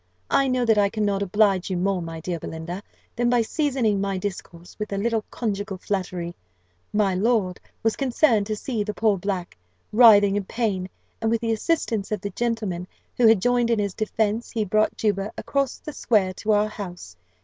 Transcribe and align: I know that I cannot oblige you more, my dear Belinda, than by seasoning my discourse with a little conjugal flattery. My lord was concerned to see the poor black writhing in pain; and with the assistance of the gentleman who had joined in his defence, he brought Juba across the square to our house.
I 0.31 0.47
know 0.47 0.65
that 0.65 0.79
I 0.79 0.89
cannot 0.89 1.21
oblige 1.21 1.69
you 1.69 1.77
more, 1.77 2.01
my 2.01 2.19
dear 2.19 2.39
Belinda, 2.39 2.81
than 3.15 3.29
by 3.29 3.43
seasoning 3.43 4.01
my 4.01 4.17
discourse 4.17 4.75
with 4.79 4.91
a 4.91 4.97
little 4.97 5.23
conjugal 5.29 5.77
flattery. 5.77 6.35
My 6.91 7.13
lord 7.13 7.59
was 7.83 7.95
concerned 7.95 8.47
to 8.47 8.55
see 8.55 8.83
the 8.83 8.95
poor 8.95 9.19
black 9.19 9.55
writhing 9.93 10.35
in 10.37 10.45
pain; 10.45 10.89
and 11.21 11.29
with 11.29 11.41
the 11.41 11.53
assistance 11.53 12.11
of 12.11 12.21
the 12.21 12.31
gentleman 12.31 12.87
who 13.15 13.27
had 13.27 13.39
joined 13.43 13.69
in 13.69 13.77
his 13.77 13.93
defence, 13.93 14.49
he 14.49 14.65
brought 14.65 14.97
Juba 14.97 15.33
across 15.37 15.77
the 15.77 15.93
square 15.93 16.33
to 16.33 16.51
our 16.51 16.67
house. 16.67 17.15